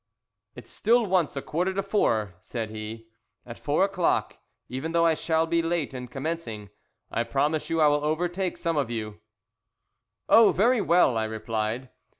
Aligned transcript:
"It 0.55 0.67
still 0.67 1.05
wants 1.05 1.35
a 1.35 1.43
quarter 1.43 1.75
to 1.75 1.83
four," 1.83 2.33
said 2.41 2.71
he; 2.71 3.09
"at 3.45 3.59
four 3.59 3.83
o'clock, 3.83 4.39
even 4.67 4.93
though 4.93 5.05
I 5.05 5.13
shall 5.13 5.45
be 5.45 5.61
late 5.61 5.93
in 5.93 6.07
commencing, 6.07 6.71
I 7.11 7.21
promise 7.23 7.69
you 7.69 7.79
I 7.81 7.85
will 7.87 8.03
overtake 8.03 8.57
some 8.57 8.77
of 8.77 8.89
you." 8.89 9.19
"Oh, 10.27 10.51
very 10.53 10.81
well!" 10.81 11.17
I 11.17 11.25
replied. 11.25 11.89